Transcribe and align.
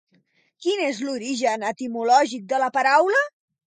Quin 0.65 0.81
és 0.85 1.03
l'origen 1.09 1.69
etimològic 1.71 2.53
de 2.55 2.65
la 2.67 2.75
paraula? 2.81 3.27